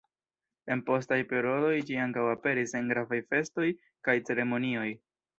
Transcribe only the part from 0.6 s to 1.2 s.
En postaj